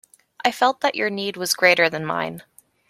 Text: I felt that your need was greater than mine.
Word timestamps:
I 0.43 0.51
felt 0.51 0.81
that 0.81 0.95
your 0.95 1.11
need 1.11 1.37
was 1.37 1.53
greater 1.53 1.87
than 1.87 2.07
mine. 2.07 2.41